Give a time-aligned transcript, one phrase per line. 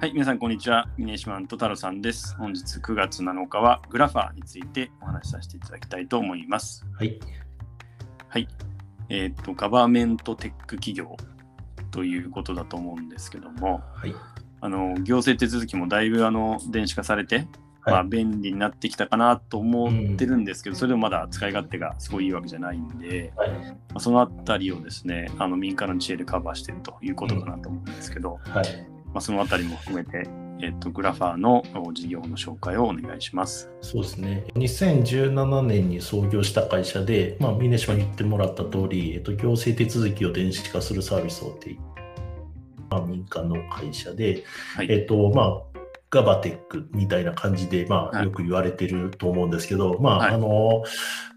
[0.00, 0.88] はい、皆さん、こんにちは。
[0.96, 2.34] ミネーシマント太郎さんです。
[2.36, 6.86] 本日9月7日はグラファーについてお話しさせていただきたいと思います。
[6.98, 7.20] はい。
[8.30, 8.48] はい。
[9.10, 11.18] えっ、と、ガバメントテック企業
[11.90, 14.14] ということだと思うんですけども、はい。
[14.62, 17.46] あの行政手続きもだいぶあの電子化されて、はい
[17.92, 23.50] まあ、便利になってきたかなと思ってるんですけど、それでもまだ使い勝手がすごいいいわけじゃないんで、はい。
[23.50, 28.99] まあ、そのあたりをですね、あの民間の知恵でカバーしているということかなと思うんですけど、はい。
[29.12, 30.28] まあ、そのあたりも含めて、
[30.62, 33.70] えっと、グラファーの事業の紹介をお願いします。
[33.80, 34.44] そうですね。
[34.54, 41.80] 2017年に創業した会社で、まあ、峰島に言ってもらった通り、えっと、行政手続きを電子化するサービスを提供、
[42.90, 44.44] まあ、民間の会社で、
[44.76, 44.86] はい。
[44.90, 45.70] えっと、まあ、
[46.10, 50.82] ガバテックみたいな感じで、まあ、はいよく言われてると思うんですけど、まはいあ、あの、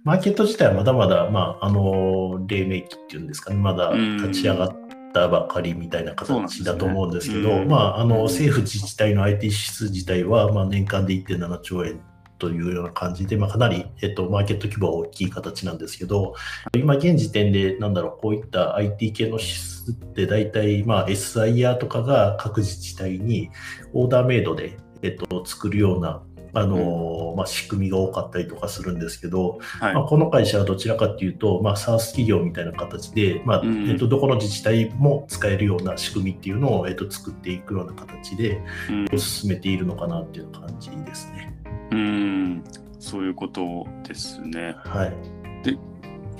[0.03, 4.82] マーケット自体はまだまだ、まあ、あの、黎明期っていうんですかね、まだうん立ち上がっ
[5.13, 7.67] たばかりみたいな形だと思うんですけど、うん。
[7.67, 12.01] まあ、あの、政府自治体の IT 支出自体は、まあ、年間で1.7兆円
[12.39, 16.33] というような感じで、まあ、かなり、えっと、マーケット規模は大きい形なんですけど、
[16.75, 23.49] 今現時点で、なんだろう、こういった IT 系の支出って大体、まあ、SIR とかが各自治体に
[23.93, 26.21] オーダーメイドで、えっと、作るような、
[26.55, 41.53] あのまあ、仕組みが多かったりとかするんですけど、はいまあ、この会社はどちらかというと、まあ、SaaS 企業みたいな形で、まあうんえっと、どこの自治体も使えるような仕組みっていうのを、えっと、作っていくような形でうん進めているのかなっていう感じですね。
[41.91, 42.63] うん、
[42.99, 44.75] そういうことですね。
[44.77, 45.13] はい。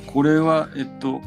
[0.06, 1.22] これは、えっと、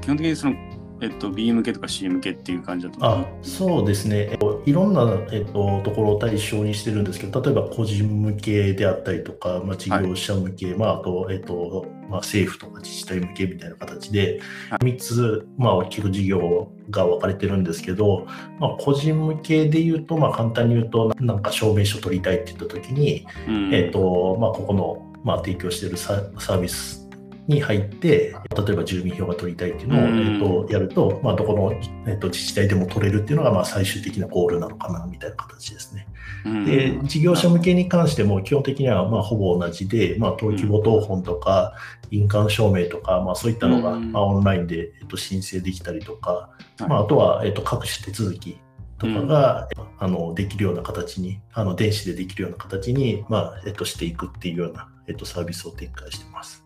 [0.00, 0.56] 基本的にその、
[1.02, 18.28] えっと、B 向けとか C 向けっていう感じだと思あそうですね、えっと、いろんな、えっと、ところを対象にしてるんですけど、例えば個人向けであったりとか、まあ、事業者向け、まあ、あと、えっとまあ、政府とか自治体向けみたいな形で、は3つ、まあ、大きく事業が分かれてるんですけど、
[18.60, 23.74] まあ、個人向けで言うと、まあ、簡単に言うと、なんか証明書取りたいって言ったときに、うん。
[23.74, 27.01] えっとまあ、ここの、まあ、提供しているササービス
[27.48, 28.34] に入って、
[28.66, 30.34] 例えば住民票が取りたいっていうのを、うん。
[30.34, 31.72] えっとやると、まあ、どこの、
[32.06, 36.06] えっと自治体でも取れるっていうのが、まあ、最終的なゴールなのかなみたいな形ですね。
[36.44, 36.64] うん。
[36.64, 41.74] で、事業者向けに関しても、基本的にはまあほぼ同じで、まあ、登記簿謄本とか、
[42.10, 44.12] 印鑑証明とか、まあ、そういったのが、うん。
[44.12, 46.50] まあ、オンラインで、えっと、申請できたりとか、は
[46.80, 46.82] い。
[46.88, 48.58] まあ、あとは、えっと、各種手続き
[48.98, 56.64] とかが、あのできるような形に、あの電子でできるような形に、まあえっと、していくっていうような、えっと、サービスを展開しています。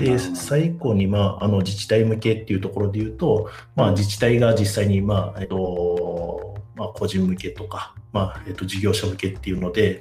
[0.00, 10.00] で、最後に、まあ、あの自治体向けっていうところで言うと、まあ、自治体が実際に、まあえっとまあ、個人向けとか、まあえっと、事業者向けっていうので、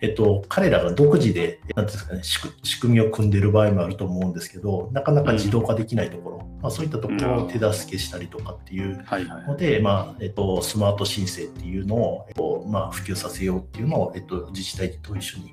[0.00, 9.04] えっと、彼らが独自で、なんですかね、仕組みを組んでいる場合もあると思うんですけど、なかなか自動化できないところ、まあ、そういったところを手助けしたりとかっていう
[9.46, 15.52] ので、まあえっと、スマート申請っていうのを、えっとまあ、普及させようっていうのを、えっと、自治体と一緒に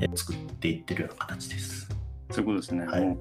[0.00, 1.97] え作っていってるような形です。
[2.30, 2.86] そういうことですね。
[2.86, 3.00] はい。
[3.00, 3.18] もう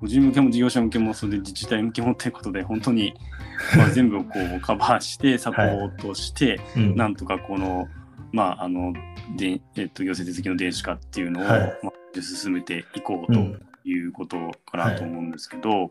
[0.00, 3.14] 個人向けも事業者向けもそれで自治体向けもということで本当に、
[3.76, 6.96] まあ、全部をこうカバーしてサポートして、うん。
[6.96, 7.88] なんとかこの,、
[8.32, 8.92] まああの
[9.36, 11.78] でえっと、行政手続きの電子化っていうのを、はい。
[11.82, 13.62] まあ、進めていこうとうん。
[13.84, 15.90] いうことかなと思うんですけど、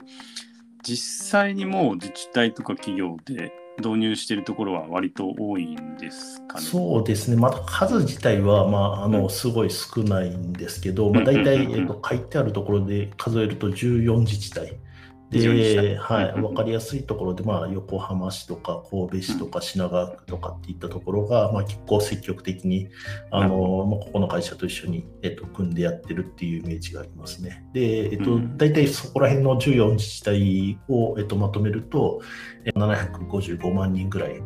[0.82, 3.52] 実際にもう自治体とか企業で
[3.82, 6.68] 導入しているところは割と多いんですかね。
[6.68, 9.24] そうですね、まだ数自体は、まあ、あうん。
[9.24, 11.26] のすごい少ないんですけど、まあ、うん。
[11.26, 14.80] 大体、えっと、書いてあるところで数えると14自治体。
[15.32, 22.90] 14自治体で、はい、分かりやすいところで、まあ、横浜市とか神戸市とか品川区とかっていったところが、まあ、結構積極的に
[23.32, 27.66] あの、まあ、ここの会社と一緒に、えっと、組んでやってるっていうイメージがありますね。
[27.74, 28.58] で、えっとうん。
[28.58, 32.22] 大体そこら辺の14自治体を、えっと、まとめると、
[32.66, 34.42] え755万人ぐらい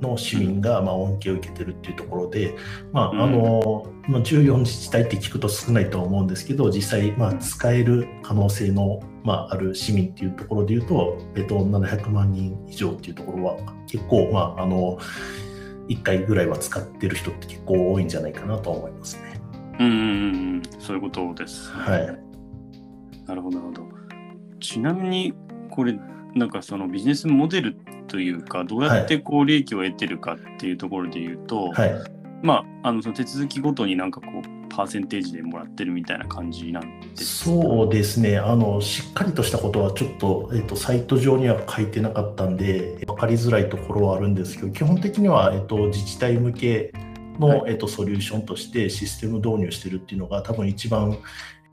[0.00, 2.54] の市民が、まあ、恩恵を受けてるっていうところで、
[2.92, 13.56] まあうんあのまあ、14自治体って聞くと少ないとは思うんですけど実際、まあ、使える可能性の、まあ、ある市民っていうところでいうと、えっと、700万人以上っていうところは
[13.86, 14.98] 結構、まあ、あの
[15.88, 19.40] 1回ぐらいは使ってる人って結構多いんじゃないかなと思いますね。
[19.80, 21.70] うんうんうんうん、そういうことです。
[21.72, 22.30] はい
[23.30, 23.88] なるほど、なるほど。
[24.58, 25.34] ちなみに、
[25.70, 25.96] これ、
[26.34, 27.76] なんかそのビジネスモデル
[28.08, 31.94] というか、どうやってこう利益を得てるかっていうところで言うと、はい。
[32.42, 38.38] まあ、あのその手続きごとになんかこう、パーセンテージでもらってるみたいな感じなんですかそうですね。
[38.38, 46.92] あの、しっかりとしたことはちょっと,、えっとサイト上には書いてなかったんで、分かりづらいところはあるんですけど、基本的には、えっと、自治体向け
[47.38, 47.72] の、はい。
[47.72, 51.18] えっと、ソリューションとしてシステム導入してるっていうのが、多分一番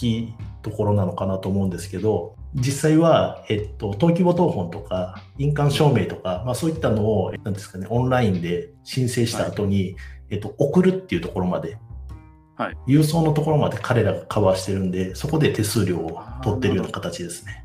[0.01, 9.95] いいところなのかなと思うんですけど、実際は、えっと、登記簿謄本とか、印鑑証明とか、まあ、そういったのを、なんですかね、オンラインで申請した後に、
[10.29, 11.77] えっと、送るっていうところまで、
[12.55, 17.63] はい、郵送のところまで彼らがカバーしてるんで、そこで手数料を取ってるような形ですね。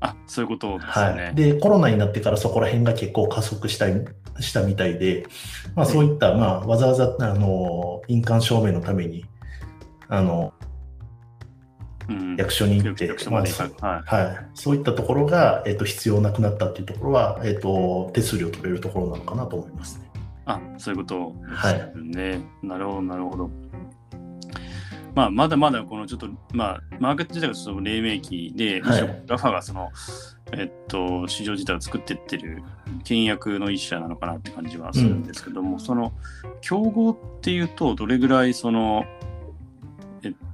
[0.00, 1.34] あそういうことですね、はい。
[1.34, 4.04] で、コロナになってからそこら辺が結構加速したい
[4.40, 5.26] したみたいで、
[5.74, 9.24] まあ、そういった、まあ、わざわざあの印鑑証明のために、
[10.08, 10.57] あのうん、
[12.36, 14.26] 役所に行って、まあはい。
[14.26, 20.10] はい、そういったところが、えっと必要なくなったっていうところは、えっと手数料取れるところなのかなと思いますね。
[20.46, 21.32] あそういうこと
[21.64, 22.40] ですね。
[22.62, 23.50] なるほど、なるほど。
[25.14, 29.90] まあ、まだまだこのちょっと、まあ、マーケット自体がちょっと黎明期で、むしろラファがその、
[30.52, 32.62] えっと、市場自体を作っていってる
[33.02, 36.12] 倹約の一社なのかなって感じはするんですけども、うん、その
[36.60, 39.27] 競合っていうと、どれぐらいその、え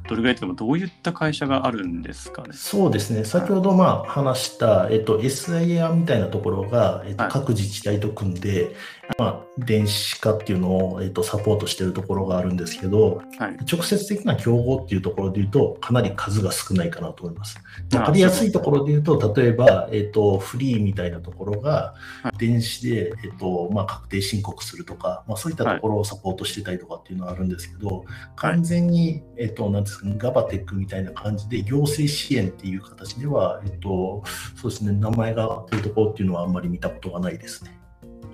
[0.09, 2.51] どれぐらいというか、どういった会社があるんですかね。
[2.53, 8.75] そうですね、先ほどまあ話した、えっと、SIA みたいなところが、えっと、各自治体と組んで、はい、
[9.19, 17.59] まあ、電子化っていうのを、えっと、サポートしているところがあるんですけど、はい、直接的な競合っていうところでいうと、かなり数が少ないかなと思います。
[17.95, 21.95] わかりやすいところでいうと、例えば、えっと、フリーみたいなところが、
[22.39, 28.05] 電子で、えっとまあ、確定申告するとか、まあ、そういったところをサポートしてたりとかっていうのはあるんですけど、
[28.37, 34.23] 完全に、えっと、なんですかね、ガバテックみたいな感じで、行政支援っていう形では、えっと、
[34.57, 37.84] そうですね、名前がというところっていうのはあんまり見たことがないですね。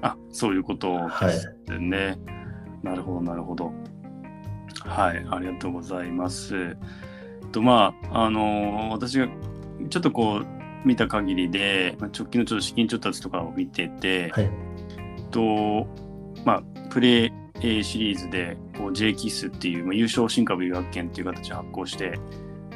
[0.02, 1.96] あそういうことですね。
[1.98, 2.18] はい、
[2.82, 3.72] なるほど、なるほど。
[4.80, 6.76] はい、ありがとうございます。
[7.52, 9.28] とまあ、あの私が
[9.88, 10.46] ちょっとこう
[10.84, 14.50] 見た限りで、まあ、直近のちょっと資金調達とかを見てて、はい、
[15.30, 15.86] と
[16.44, 22.18] まあ、プレイシリーズでこう J キスっていう、まあ、優勝新株予約権っていう形で発行して、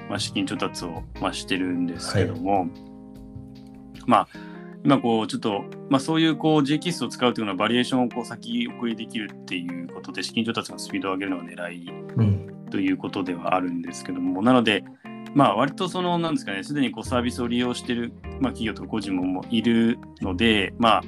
[0.09, 2.71] まあ、資金調達を、まあ、してるんですけども、はい、
[4.07, 4.29] まあ
[4.85, 11.91] 今こうちょっと、まあ、そういうこう J キスを使うというようなバリエーションをこう先送りできるっていうことで資金調達のスピードを上げるのが狙い
[12.71, 14.85] ということではあるんですけども、うん、なので
[15.35, 21.03] まあ割とそのなんですかねすでにこうサービスを利用している、まあ、企業とか個人もいるのでまあ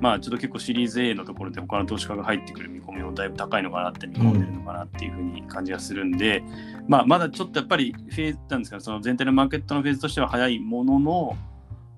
[0.00, 11.36] まあちょっと結構シリーズ A のところで他の投資家が入ってくる見込みもだいぶ高いのかなって見込んでるのかなっていうふうに感じがするんで、うん、まあまだちょっとやっぱりフェーズなんですかその全体のマーケットのフェーズとしては早いものの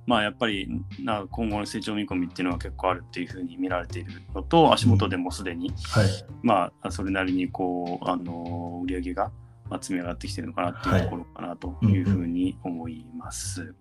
[0.06, 0.68] まあやっぱり
[1.00, 6.08] な今後の成長見込みっていうのは結構あるっていうふうに見られているのと足元でもすでに、うんはい、
[6.42, 9.30] まあそれなりにこうあの売り上げが
[9.80, 13.74] 積み上がってきてるのかなっていうところかなというふうに思います。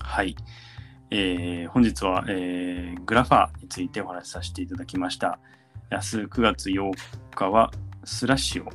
[0.00, 0.36] はい、
[1.10, 5.38] えー、本日は、えー、グラファーについてお話しさせていただきました。
[5.90, 6.92] 明日9月8
[7.34, 7.72] 日は
[8.04, 8.70] スラッシュを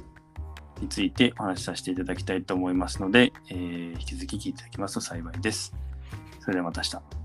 [0.82, 5.74] についてお話しさせていただきたいと思いますので、えー、引き続き聞いていただきますと幸いです。
[6.44, 7.23] それではまた明日。